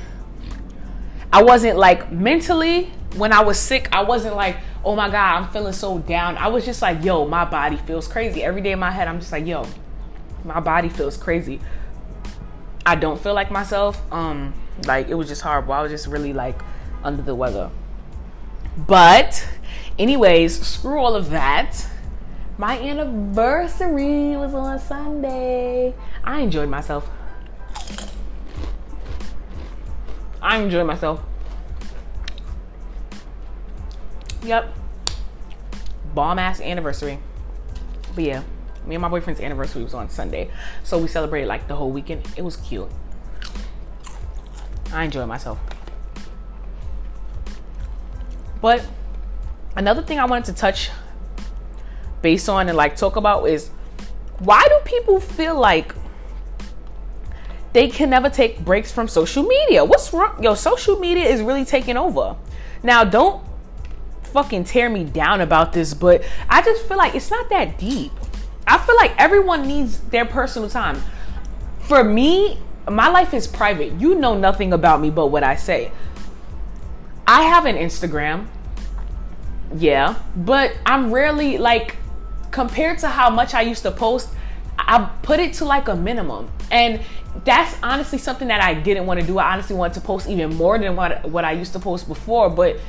I 1.32 1.44
wasn't 1.44 1.78
like 1.78 2.12
mentally, 2.12 2.86
when 3.16 3.32
I 3.32 3.42
was 3.42 3.60
sick, 3.60 3.90
I 3.92 4.04
wasn't 4.04 4.36
like, 4.36 4.58
oh 4.88 4.96
my 4.96 5.10
God, 5.10 5.44
I'm 5.44 5.50
feeling 5.50 5.74
so 5.74 6.00
down. 6.00 6.38
I 6.38 6.48
was 6.48 6.63
just 6.63 6.82
like, 6.82 7.03
yo, 7.03 7.27
my 7.27 7.44
body 7.44 7.75
feels 7.75 8.08
crazy. 8.08 8.41
Every 8.41 8.62
day 8.62 8.72
in 8.72 8.79
my 8.79 8.89
head, 8.89 9.10
I'm 9.10 9.20
just 9.20 9.34
like, 9.34 9.46
yo, 9.46 9.67
my 10.46 10.62
body 10.62 10.88
feels 10.88 11.17
crazy. 11.17 11.60
I 12.86 12.96
don't 12.96 13.22
feel 13.22 13.34
like 13.34 13.51
myself. 13.51 14.01
Um, 14.13 14.53
like 14.86 15.10
it 15.10 15.15
was 15.15 15.27
just 15.27 15.41
horrible. 15.41 15.74
I 15.74 15.82
was 15.82 15.91
just 15.91 16.08
really 16.08 16.32
like 16.32 16.62
under 17.03 17.22
the 17.22 17.36
weather. 17.36 17.70
But, 18.77 19.46
anyways, 20.00 20.65
screw 20.65 21.00
all 21.00 21.17
of 21.17 21.32
that. 21.32 21.86
My 22.58 22.79
anniversary 22.79 24.38
was 24.38 24.53
on 24.53 24.79
Sunday. 24.79 25.96
I 26.24 26.39
enjoyed 26.39 26.70
myself. 26.70 27.10
I 30.41 30.60
enjoyed 30.60 30.88
myself. 30.88 31.20
Yep. 34.48 34.74
Bomb 36.16 36.39
ass 36.39 36.62
anniversary. 36.62 37.20
But 38.16 38.24
yeah, 38.24 38.44
me 38.86 38.96
and 38.96 39.01
my 39.01 39.10
boyfriend's 39.10 39.42
anniversary 39.42 39.84
was 39.84 39.94
on 39.94 40.10
Sunday. 40.10 40.50
So 40.86 40.98
we 40.98 41.10
celebrated 41.10 41.48
like 41.48 41.68
the 41.68 41.75
whole 41.75 41.92
weekend. 41.92 42.25
It 42.38 42.44
was 42.44 42.56
cute. 42.56 42.88
I 44.94 45.04
enjoyed 45.04 45.27
myself. 45.27 45.60
But 48.62 48.86
another 49.75 50.01
thing 50.01 50.18
I 50.18 50.25
wanted 50.25 50.46
to 50.46 50.54
touch 50.54 50.92
based 52.22 52.48
on 52.48 52.70
and 52.70 52.77
like 52.77 52.96
talk 52.96 53.18
about 53.18 53.50
is 53.50 53.70
why 54.39 54.63
do 54.63 54.80
people 54.86 55.20
feel 55.20 55.60
like 55.60 55.94
they 57.74 57.89
can 57.89 58.10
never 58.10 58.30
take 58.30 58.63
breaks 58.63 58.94
from 58.94 59.10
social 59.10 59.44
media? 59.44 59.84
What's 59.84 60.13
wrong? 60.13 60.42
Yo, 60.42 60.54
social 60.56 60.98
media 61.00 61.25
is 61.25 61.42
really 61.42 61.66
taking 61.66 61.98
over. 61.98 62.38
Now, 62.82 63.04
don't 63.04 63.47
fucking 64.38 64.63
tear 64.63 64.88
me 64.88 65.03
down 65.03 65.41
about 65.41 65.74
this, 65.74 65.96
but 65.96 66.24
I 66.48 66.62
just 66.62 66.88
feel 66.88 66.98
like 66.98 67.15
it's 67.15 67.32
not 67.32 67.50
that 67.50 67.79
deep. 67.79 68.12
I 68.67 68.77
feel 68.77 68.96
like 68.96 69.12
everyone 69.17 69.67
needs 69.67 69.98
their 70.12 70.25
personal 70.25 70.70
time. 70.70 71.01
For 71.79 72.03
me, 72.03 72.60
my 72.88 73.08
life 73.08 73.34
is 73.34 73.48
private. 73.48 74.00
You 74.00 74.13
know 74.13 74.38
nothing 74.38 74.74
about 74.74 75.01
me 75.01 75.10
but 75.10 75.27
what 75.27 75.44
I 75.44 75.56
say. 75.56 75.91
I 77.25 77.41
have 77.41 77.65
an 77.65 77.77
Instagram. 77.77 78.46
Yeah, 79.75 80.13
but 80.36 80.77
I'm 80.86 81.12
rarely 81.12 81.58
like 81.58 81.96
compared 82.51 83.00
to 83.00 83.08
how 83.08 83.32
much 83.32 83.56
I 83.56 83.63
used 83.63 83.82
to 83.84 83.91
post, 83.91 84.29
I 84.77 85.10
put 85.24 85.39
it 85.39 85.53
to 85.53 85.65
like 85.65 85.88
a 85.88 85.96
minimum. 85.96 86.51
And 86.70 87.01
that's 87.44 87.75
honestly 87.82 88.20
something 88.20 88.50
that 88.50 88.62
I 88.62 88.75
didn't 88.75 89.08
want 89.08 89.20
to 89.20 89.25
do. 89.25 89.39
I 89.39 89.53
honestly 89.53 89.75
wanted 89.75 89.96
to 89.96 90.01
post 90.01 90.29
even 90.29 90.53
more 90.53 90.77
than 90.77 90.96
what 90.96 91.27
what 91.27 91.44
I 91.44 91.53
used 91.53 91.74
to 91.74 91.79
post 91.79 92.08
before, 92.08 92.51
but 92.51 92.79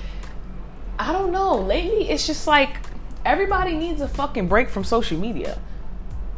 I 0.99 1.13
don't 1.13 1.33
know. 1.33 1.57
Lately 1.57 2.11
it's 2.11 2.27
just 2.27 2.47
like 2.47 2.77
everybody 3.25 3.77
needs 3.77 4.01
a 4.01 4.09
fucking 4.09 4.49
break 4.49 4.69
from 4.69 4.85
social 4.85 5.19
media. 5.19 5.61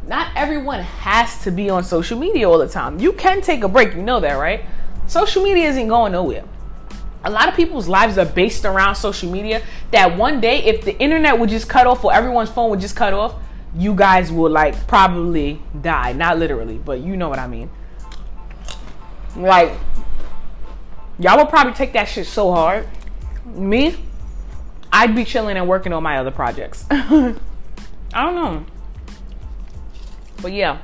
Not 0.07 0.31
everyone 0.35 0.81
has 0.81 1.41
to 1.43 1.51
be 1.51 1.69
on 1.69 1.83
social 1.83 2.17
media 2.17 2.49
all 2.49 2.57
the 2.57 2.67
time. 2.67 2.99
You 2.99 3.13
can 3.13 3.41
take 3.41 3.63
a 3.63 3.67
break, 3.67 3.93
you 3.93 4.01
know 4.01 4.19
that, 4.19 4.33
right? 4.33 4.65
Social 5.07 5.43
media 5.43 5.69
isn't 5.69 5.87
going 5.87 6.11
nowhere. 6.11 6.43
A 7.23 7.29
lot 7.29 7.47
of 7.47 7.55
people's 7.55 7.87
lives 7.87 8.17
are 8.17 8.25
based 8.25 8.65
around 8.65 8.95
social 8.95 9.31
media 9.31 9.61
that 9.91 10.17
one 10.17 10.41
day 10.41 10.63
if 10.63 10.83
the 10.83 10.97
internet 10.99 11.37
would 11.37 11.49
just 11.49 11.69
cut 11.69 11.85
off 11.85 12.03
or 12.03 12.11
everyone's 12.13 12.49
phone 12.49 12.71
would 12.71 12.79
just 12.79 12.95
cut 12.95 13.13
off, 13.13 13.35
you 13.75 13.93
guys 13.93 14.31
will 14.31 14.49
like 14.49 14.87
probably 14.87 15.61
die. 15.81 16.13
Not 16.13 16.39
literally, 16.39 16.77
but 16.77 16.99
you 16.99 17.15
know 17.15 17.29
what 17.29 17.39
I 17.39 17.47
mean. 17.47 17.69
Like, 19.35 19.71
y'all 21.19 21.37
will 21.37 21.45
probably 21.45 21.73
take 21.73 21.93
that 21.93 22.05
shit 22.05 22.25
so 22.25 22.51
hard. 22.51 22.87
Me, 23.45 23.95
I'd 24.93 25.15
be 25.15 25.25
chilling 25.25 25.57
and 25.57 25.67
working 25.67 25.93
on 25.93 26.03
my 26.03 26.17
other 26.17 26.31
projects. 26.31 26.85
I 26.91 27.35
don't 28.13 28.35
know. 28.35 28.65
But 30.41 30.53
yeah, 30.53 30.79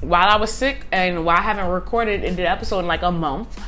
while 0.00 0.28
I 0.28 0.36
was 0.36 0.52
sick 0.52 0.86
and 0.92 1.24
while 1.24 1.36
I 1.36 1.42
haven't 1.42 1.68
recorded 1.68 2.24
and 2.24 2.36
did 2.36 2.46
episode 2.46 2.80
in 2.80 2.86
like 2.86 3.02
a 3.02 3.10
month, 3.10 3.60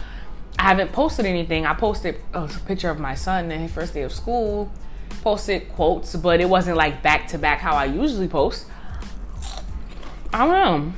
I 0.58 0.64
haven't 0.64 0.92
posted 0.92 1.26
anything. 1.26 1.66
I 1.66 1.74
posted 1.74 2.20
a 2.32 2.46
picture 2.66 2.90
of 2.90 2.98
my 2.98 3.14
son 3.14 3.50
in 3.50 3.60
his 3.60 3.72
first 3.72 3.94
day 3.94 4.02
of 4.02 4.12
school, 4.12 4.70
posted 5.22 5.68
quotes, 5.70 6.14
but 6.16 6.40
it 6.40 6.48
wasn't 6.48 6.76
like 6.76 7.02
back 7.02 7.26
to 7.28 7.38
back 7.38 7.60
how 7.60 7.74
I 7.74 7.86
usually 7.86 8.28
post. 8.28 8.66
I 10.32 10.38
don't 10.46 10.50
know. 10.50 10.92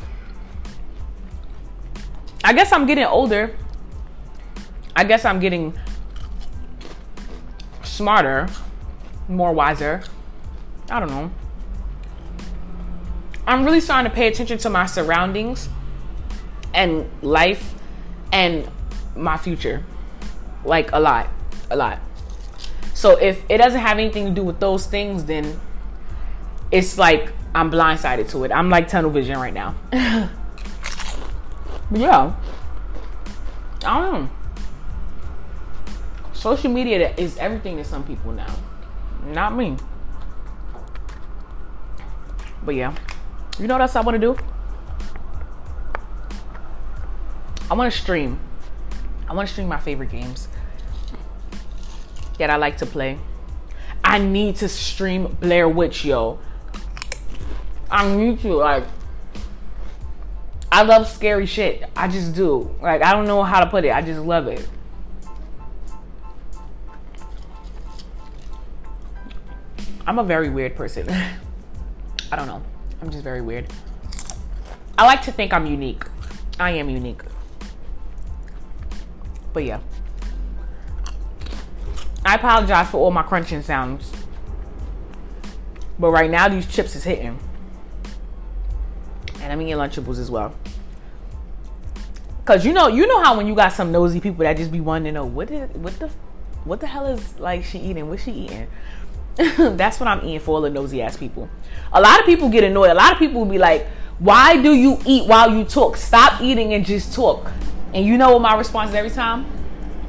I 2.45 2.53
guess 2.53 2.73
I'm 2.73 2.87
getting 2.87 3.05
older. 3.05 3.57
I 4.95 5.05
guess 5.05 5.25
I'm 5.25 5.41
getting 5.41 5.75
smarter, 8.03 8.49
more 9.29 9.53
wiser. 9.53 10.03
I 10.91 10.99
don't 10.99 11.09
know. 11.09 11.31
I'm 13.47 13.65
really 13.65 13.81
starting 13.81 14.11
to 14.11 14.15
pay 14.15 14.27
attention 14.27 14.59
to 14.59 14.71
my 14.71 14.87
surroundings 14.87 15.69
and 16.75 17.09
life 17.23 17.75
and 18.33 18.69
my 19.15 19.37
future. 19.37 19.85
Like 20.65 20.91
a 20.91 20.99
lot. 20.99 21.29
A 21.71 21.77
lot. 21.77 22.01
So 22.93 23.17
if 23.19 23.45
it 23.49 23.59
doesn't 23.59 23.81
have 23.81 24.01
anything 24.01 24.25
to 24.25 24.33
do 24.33 24.43
with 24.43 24.59
those 24.59 24.87
things, 24.87 25.25
then 25.25 25.61
it's 26.73 26.99
like 26.99 27.33
I'm 27.55 27.71
blindsided 27.71 28.29
to 28.31 28.43
it. 28.43 28.51
I'm 28.51 28.69
like 28.69 28.89
tunnel 28.89 29.13
vision 29.13 29.39
right 29.39 29.55
now. 29.55 29.77
but 29.91 32.01
yeah. 32.01 32.35
I 33.85 34.01
don't 34.01 34.25
know. 34.25 34.31
Social 36.43 36.73
media 36.73 37.15
is 37.17 37.37
everything 37.37 37.77
to 37.77 37.85
some 37.85 38.03
people 38.03 38.33
now. 38.33 38.53
Not 39.27 39.55
me. 39.55 39.77
But 42.65 42.75
yeah. 42.75 42.93
You 43.61 43.69
know 43.69 43.75
what 43.75 43.83
else 43.83 43.95
I 43.95 44.01
want 44.01 44.17
to 44.17 44.19
do? 44.19 44.37
I 47.71 47.75
want 47.75 47.93
to 47.93 47.97
stream. 47.97 48.41
I 49.29 49.35
want 49.35 49.47
to 49.47 49.53
stream 49.53 49.69
my 49.69 49.79
favorite 49.79 50.11
games 50.11 50.49
that 52.39 52.51
I 52.51 52.57
like 52.57 52.77
to 52.79 52.87
play. 52.87 53.21
I 54.03 54.19
need 54.19 54.57
to 54.57 54.69
stream 54.69 55.37
Blair 55.39 55.69
Witch, 55.69 56.05
yo. 56.05 56.41
I 57.89 58.13
need 58.17 58.41
to, 58.41 58.55
like, 58.55 58.83
I 60.73 60.83
love 60.83 61.07
scary 61.07 61.47
shit. 61.47 61.89
I 61.95 62.09
just 62.09 62.35
do. 62.35 62.75
Like, 62.83 63.01
I 63.01 63.13
don't 63.13 63.29
know 63.29 63.45
how 63.45 63.61
to 63.61 63.71
put 63.71 63.85
it. 63.85 63.93
I 63.93 64.03
just 64.03 64.23
love 64.23 64.49
it. 64.49 64.69
I'm 70.13 70.19
a 70.19 70.25
very 70.25 70.51
weird 70.51 70.77
person. 70.77 71.09
I 72.31 72.37
don't 72.37 72.47
know. 72.47 72.63
I'm 73.01 73.11
just 73.11 73.25
very 73.25 73.41
weird. 73.41 73.67
I 74.99 75.07
like 75.07 75.23
to 75.23 75.33
think 75.33 75.55
I'm 75.55 75.65
unique. 75.65 76.05
I 76.61 76.73
am 76.73 76.91
unique. 76.91 77.23
But 79.55 79.65
yeah. 79.65 79.81
I 82.27 82.35
apologize 82.35 82.91
for 82.91 82.99
all 82.99 83.11
my 83.11 83.23
crunching 83.23 83.63
sounds. 83.63 84.13
But 85.99 86.11
right 86.11 86.31
now, 86.31 86.47
these 86.47 86.67
chips 86.67 86.95
is 86.95 87.05
hitting. 87.05 87.39
And 89.41 89.51
I'm 89.51 89.63
eating 89.63 89.77
Lunchables 89.77 90.19
as 90.19 90.31
well. 90.31 90.55
Cause 92.45 92.67
you 92.67 92.75
know, 92.75 92.89
you 92.89 93.07
know 93.07 93.23
how 93.23 93.35
when 93.35 93.47
you 93.47 93.55
got 93.55 93.73
some 93.73 93.91
nosy 93.91 94.21
people 94.21 94.45
that 94.45 94.59
just 94.59 94.71
be 94.73 94.81
wanting 94.83 95.05
to 95.05 95.13
know 95.13 95.25
what 95.25 95.51
is, 95.51 95.71
what 95.79 95.99
the, 95.99 96.11
what 96.65 96.81
the 96.81 96.87
hell 96.87 97.07
is 97.07 97.39
like 97.39 97.65
she 97.65 97.79
eating? 97.79 98.11
What's 98.11 98.25
she 98.25 98.33
eating? 98.33 98.69
That's 99.59 99.99
what 99.99 100.09
I'm 100.09 100.25
eating 100.27 100.41
for 100.41 100.57
all 100.57 100.61
the 100.61 100.71
nosy 100.71 101.01
ass 101.03 101.17
people. 101.17 101.49
A 101.93 102.01
lot 102.01 102.21
of 102.21 102.27
people 102.27 102.49
get 102.49 102.65
annoyed. 102.65 102.91
A 102.91 102.95
lot 102.95 103.13
of 103.13 103.19
people 103.19 103.41
will 103.41 103.51
be 103.51 103.59
like, 103.59 103.87
why 104.19 104.61
do 104.61 104.75
you 104.75 104.99
eat 105.07 105.27
while 105.27 105.51
you 105.55 105.65
talk? 105.65 105.97
Stop 105.97 106.41
eating 106.41 106.75
and 106.75 106.85
just 106.85 107.15
talk. 107.15 107.51
And 107.95 108.07
you 108.07 108.17
know 108.19 108.33
what 108.33 108.43
my 108.43 108.55
response 108.55 108.91
is 108.91 108.97
every 108.97 109.11
time? 109.11 109.47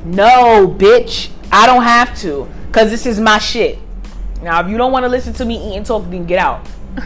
No, 0.06 0.68
bitch. 0.78 1.30
I 1.52 1.66
don't 1.66 1.84
have 1.84 2.18
to. 2.20 2.50
Because 2.68 2.90
this 2.90 3.06
is 3.06 3.20
my 3.20 3.38
shit. 3.38 3.80
Now, 4.42 4.60
if 4.64 4.70
you 4.70 4.78
don't 4.78 4.92
want 4.92 5.04
to 5.04 5.10
listen 5.10 5.34
to 5.34 5.46
me 5.46 5.72
eat 5.72 5.78
and 5.78 5.86
talk, 5.86 6.10
then 6.10 6.26
get 6.26 6.40
out. 6.40 6.68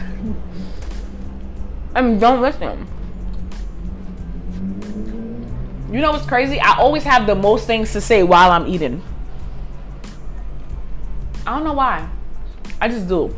I 1.94 2.02
mean, 2.02 2.18
don't 2.18 2.42
listen. 2.42 2.86
You 5.90 6.00
know 6.00 6.10
what's 6.10 6.26
crazy? 6.26 6.60
I 6.60 6.76
always 6.78 7.04
have 7.04 7.26
the 7.26 7.34
most 7.34 7.66
things 7.66 7.92
to 7.92 8.00
say 8.00 8.22
while 8.22 8.50
I'm 8.50 8.66
eating. 8.66 9.02
I 11.48 11.52
don't 11.52 11.64
know 11.64 11.72
why. 11.72 12.06
I 12.78 12.88
just 12.88 13.08
do. 13.08 13.34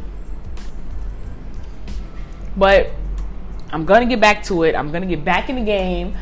But 2.57 2.90
I'm 3.71 3.85
gonna 3.85 4.07
get 4.07 4.19
back 4.19 4.43
to 4.47 4.64
it. 4.64 4.75
I'm 4.75 4.90
gonna 4.90 5.07
get 5.07 5.25
back 5.25 5.49
in 5.49 5.55
the 5.55 5.62
game. 5.62 6.19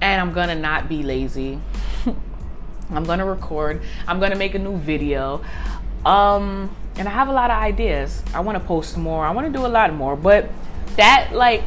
And 0.00 0.20
I'm 0.20 0.32
gonna 0.32 0.54
not 0.54 0.88
be 0.88 1.02
lazy. 1.02 1.58
I'm 2.90 3.02
gonna 3.02 3.26
record. 3.26 3.82
I'm 4.06 4.20
gonna 4.20 4.36
make 4.36 4.54
a 4.54 4.58
new 4.60 4.76
video. 4.76 5.44
Um, 6.06 6.70
and 6.94 7.08
I 7.08 7.10
have 7.10 7.26
a 7.26 7.32
lot 7.32 7.50
of 7.50 7.60
ideas. 7.60 8.22
I 8.32 8.38
wanna 8.38 8.60
post 8.60 8.96
more. 8.96 9.26
I 9.26 9.32
wanna 9.32 9.50
do 9.50 9.66
a 9.66 9.72
lot 9.74 9.92
more. 9.92 10.14
But 10.14 10.48
that 10.94 11.30
like 11.32 11.64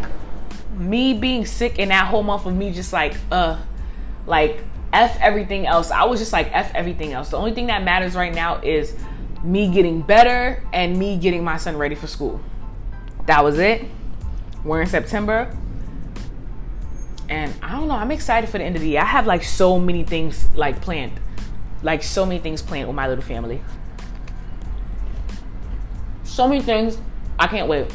me 0.77 1.13
being 1.13 1.45
sick 1.45 1.79
and 1.79 1.91
that 1.91 2.07
whole 2.07 2.23
month 2.23 2.45
of 2.45 2.55
me 2.55 2.71
just 2.71 2.93
like 2.93 3.17
uh 3.29 3.59
like 4.25 4.63
F 4.97 5.17
everything 5.21 5.67
else. 5.67 5.91
I 5.91 6.05
was 6.05 6.19
just 6.19 6.33
like, 6.33 6.49
F 6.51 6.71
everything 6.73 7.13
else. 7.13 7.29
The 7.29 7.37
only 7.37 7.53
thing 7.53 7.67
that 7.67 7.83
matters 7.83 8.15
right 8.15 8.33
now 8.33 8.59
is 8.61 8.95
me 9.43 9.71
getting 9.71 10.01
better 10.01 10.63
and 10.73 10.97
me 10.97 11.17
getting 11.17 11.43
my 11.43 11.57
son 11.57 11.77
ready 11.77 11.93
for 11.93 12.07
school. 12.07 12.41
That 13.27 13.43
was 13.43 13.59
it. 13.59 13.85
We're 14.63 14.81
in 14.81 14.87
September. 14.87 15.55
And 17.29 17.53
I 17.61 17.73
don't 17.73 17.87
know, 17.87 17.93
I'm 17.93 18.09
excited 18.09 18.49
for 18.49 18.57
the 18.57 18.63
end 18.63 18.75
of 18.75 18.81
the 18.81 18.89
year. 18.89 19.01
I 19.01 19.05
have 19.05 19.27
like 19.27 19.43
so 19.43 19.79
many 19.79 20.03
things 20.03 20.47
like 20.55 20.81
planned. 20.81 21.19
Like 21.83 22.01
so 22.01 22.25
many 22.25 22.39
things 22.39 22.63
planned 22.63 22.87
with 22.87 22.95
my 22.95 23.07
little 23.07 23.23
family. 23.23 23.61
So 26.23 26.47
many 26.47 26.61
things. 26.61 26.97
I 27.37 27.45
can't 27.45 27.67
wait. 27.67 27.93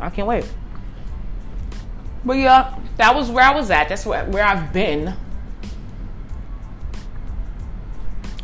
I 0.00 0.10
can't 0.10 0.26
wait. 0.26 0.50
But 2.24 2.38
yeah, 2.38 2.76
that 2.96 3.14
was 3.14 3.30
where 3.30 3.44
I 3.44 3.54
was 3.54 3.70
at. 3.70 3.88
That's 3.88 4.04
where, 4.04 4.24
where 4.24 4.44
I've 4.44 4.72
been 4.72 5.14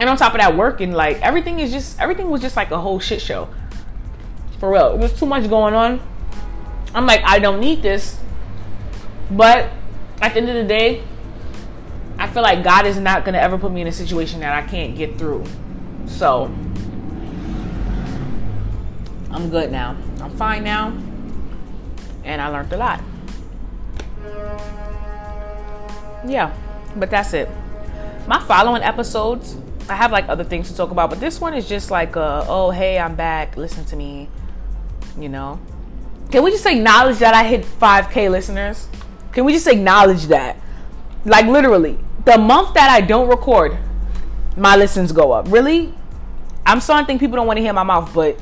and 0.00 0.10
on 0.10 0.16
top 0.16 0.34
of 0.34 0.40
that 0.40 0.56
working 0.56 0.92
like 0.92 1.20
everything 1.22 1.60
is 1.60 1.70
just 1.70 2.00
everything 2.00 2.28
was 2.30 2.40
just 2.40 2.56
like 2.56 2.70
a 2.70 2.78
whole 2.78 2.98
shit 2.98 3.20
show 3.20 3.48
For 4.58 4.70
real. 4.70 4.94
it 4.94 4.98
was 4.98 5.12
too 5.18 5.26
much 5.26 5.48
going 5.48 5.74
on. 5.74 6.00
I'm 6.94 7.06
like, 7.06 7.22
I 7.24 7.38
don't 7.38 7.60
need 7.60 7.82
this. 7.82 8.18
But 9.30 9.68
at 10.22 10.32
the 10.32 10.40
end 10.40 10.48
of 10.48 10.54
the 10.54 10.64
day, 10.64 11.02
I 12.18 12.28
feel 12.28 12.42
like 12.42 12.62
God 12.62 12.86
is 12.86 12.96
not 12.98 13.24
to 13.24 13.34
ever 13.34 13.58
put 13.58 13.72
me 13.72 13.80
in 13.80 13.88
a 13.88 13.92
situation 13.92 14.40
that 14.40 14.54
I 14.54 14.66
can't 14.66 14.96
get 14.96 15.18
through. 15.18 15.44
So, 16.06 16.44
I'm 19.30 19.50
good 19.50 19.72
now. 19.72 19.96
I'm 20.20 20.30
fine 20.36 20.62
now. 20.62 20.96
And 22.22 22.40
I 22.40 22.48
learned 22.48 22.72
a 22.72 22.76
lot. 22.76 23.00
Yeah, 26.26 26.56
but 26.96 27.10
that's 27.10 27.34
it. 27.34 27.50
My 28.28 28.40
following 28.40 28.82
episodes, 28.82 29.56
I 29.88 29.96
have 29.96 30.12
like 30.12 30.28
other 30.28 30.44
things 30.44 30.70
to 30.70 30.76
talk 30.76 30.90
about, 30.90 31.10
but 31.10 31.20
this 31.20 31.40
one 31.40 31.54
is 31.54 31.68
just 31.68 31.90
like, 31.90 32.16
uh, 32.16 32.44
oh, 32.48 32.70
hey, 32.70 32.98
I'm 32.98 33.14
back. 33.16 33.56
Listen 33.56 33.84
to 33.86 33.96
me. 33.96 34.28
You 35.18 35.28
know? 35.28 35.60
Can 36.30 36.42
we 36.42 36.50
just 36.50 36.66
acknowledge 36.66 37.18
that 37.18 37.34
I 37.34 37.44
hit 37.44 37.64
5K 37.64 38.30
listeners? 38.30 38.88
Can 39.32 39.44
we 39.44 39.52
just 39.52 39.66
acknowledge 39.66 40.24
that? 40.26 40.56
Like, 41.24 41.46
literally, 41.46 41.98
the 42.24 42.38
month 42.38 42.74
that 42.74 42.88
I 42.90 43.00
don't 43.02 43.28
record, 43.28 43.76
my 44.56 44.76
listens 44.76 45.12
go 45.12 45.32
up. 45.32 45.50
Really? 45.50 45.92
I'm 46.64 46.80
starting 46.80 47.04
to 47.04 47.06
think 47.06 47.20
people 47.20 47.36
don't 47.36 47.46
want 47.46 47.58
to 47.58 47.62
hear 47.62 47.72
my 47.72 47.82
mouth, 47.82 48.12
but 48.14 48.38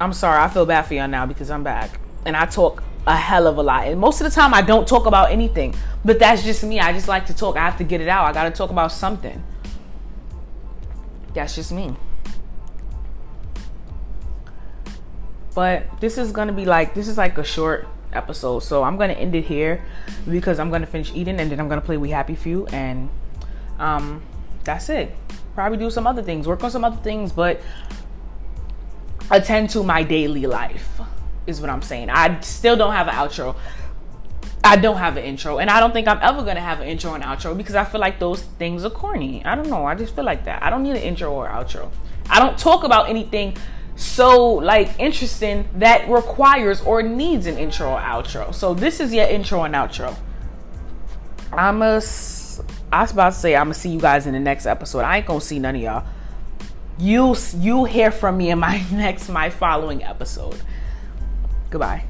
I'm 0.00 0.12
sorry. 0.12 0.42
I 0.42 0.48
feel 0.48 0.64
bad 0.64 0.82
for 0.82 0.94
y'all 0.94 1.08
now 1.08 1.26
because 1.26 1.50
I'm 1.50 1.62
back. 1.62 2.00
And 2.24 2.36
I 2.36 2.46
talk 2.46 2.82
a 3.06 3.16
hell 3.16 3.46
of 3.46 3.58
a 3.58 3.62
lot. 3.62 3.86
And 3.86 4.00
most 4.00 4.20
of 4.20 4.24
the 4.24 4.30
time, 4.30 4.54
I 4.54 4.62
don't 4.62 4.88
talk 4.88 5.06
about 5.06 5.30
anything. 5.30 5.74
But 6.04 6.18
that's 6.18 6.42
just 6.42 6.62
me. 6.64 6.80
I 6.80 6.92
just 6.92 7.08
like 7.08 7.26
to 7.26 7.34
talk. 7.34 7.56
I 7.56 7.64
have 7.64 7.78
to 7.78 7.84
get 7.84 8.00
it 8.00 8.08
out. 8.08 8.24
I 8.24 8.32
got 8.32 8.44
to 8.44 8.50
talk 8.50 8.70
about 8.70 8.92
something. 8.92 9.42
That's 11.34 11.54
just 11.54 11.72
me. 11.72 11.94
But 15.54 16.00
this 16.00 16.18
is 16.18 16.32
to 16.48 16.54
be 16.54 16.64
like, 16.64 16.94
this 16.94 17.08
is 17.08 17.18
like 17.18 17.36
a 17.38 17.44
short 17.44 17.88
episode. 18.12 18.60
So 18.60 18.82
I'm 18.82 18.96
to 19.10 19.18
end 19.18 19.34
it 19.34 19.44
here 19.44 19.84
because 20.28 20.58
I'm 20.58 20.70
to 20.82 20.86
finish 20.86 21.12
eating 21.14 21.40
and 21.40 21.50
then 21.50 21.60
I'm 21.60 21.68
to 21.80 21.84
play 21.84 21.96
We 21.96 22.10
Happy 22.10 22.34
Few. 22.34 22.66
And 22.66 23.08
um, 23.78 24.22
that's 24.64 24.88
it. 24.88 25.14
Probably 25.54 25.78
do 25.78 25.90
some 25.90 26.06
other 26.06 26.22
things, 26.22 26.46
work 26.46 26.62
on 26.62 26.70
some 26.70 26.84
other 26.84 27.00
things, 27.02 27.32
but 27.32 27.60
attend 29.30 29.70
to 29.70 29.82
my 29.82 30.02
daily 30.02 30.46
life 30.46 31.00
is 31.46 31.60
what 31.60 31.70
I'm 31.70 31.82
saying. 31.82 32.10
I 32.10 32.40
still 32.40 32.76
don't 32.76 32.92
have 32.92 33.08
an 33.08 33.14
outro. 33.14 33.56
I 34.64 34.76
don't 34.76 34.96
have 34.96 35.16
an 35.16 35.24
intro, 35.24 35.58
and 35.58 35.70
I 35.70 35.80
don't 35.80 35.92
think 35.92 36.08
I'm 36.08 36.18
ever 36.20 36.42
gonna 36.42 36.60
have 36.60 36.80
an 36.80 36.88
intro 36.88 37.14
and 37.14 37.22
outro 37.22 37.56
because 37.56 37.74
I 37.74 37.84
feel 37.84 38.00
like 38.00 38.18
those 38.18 38.42
things 38.42 38.84
are 38.84 38.90
corny. 38.90 39.44
I 39.44 39.54
don't 39.54 39.68
know. 39.68 39.84
I 39.84 39.94
just 39.94 40.14
feel 40.14 40.24
like 40.24 40.44
that. 40.44 40.62
I 40.62 40.70
don't 40.70 40.82
need 40.82 40.96
an 40.96 41.02
intro 41.02 41.32
or 41.32 41.48
outro. 41.48 41.90
I 42.28 42.38
don't 42.38 42.58
talk 42.58 42.84
about 42.84 43.08
anything 43.08 43.56
so 43.98 44.54
like 44.54 44.90
interesting 45.00 45.68
that 45.74 46.08
requires 46.08 46.80
or 46.82 47.02
needs 47.02 47.46
an 47.46 47.58
intro 47.58 47.90
or 47.90 47.98
outro. 47.98 48.54
So 48.54 48.72
this 48.72 49.00
is 49.00 49.12
your 49.12 49.26
intro 49.26 49.64
and 49.64 49.74
outro. 49.74 50.16
I'm 51.52 51.82
a. 51.82 52.00
I 52.90 53.02
was 53.02 53.12
about 53.12 53.32
to 53.32 53.38
say 53.38 53.56
I'm 53.56 53.66
gonna 53.66 53.74
see 53.74 53.90
you 53.90 54.00
guys 54.00 54.26
in 54.26 54.34
the 54.34 54.40
next 54.40 54.66
episode. 54.66 55.00
I 55.00 55.18
ain't 55.18 55.26
gonna 55.26 55.40
see 55.40 55.58
none 55.58 55.74
of 55.74 55.82
y'all. 55.82 56.06
You 56.98 57.36
you 57.58 57.84
hear 57.84 58.10
from 58.10 58.36
me 58.36 58.50
in 58.50 58.58
my 58.58 58.84
next 58.92 59.28
my 59.28 59.50
following 59.50 60.04
episode. 60.04 60.60
Goodbye. 61.70 62.04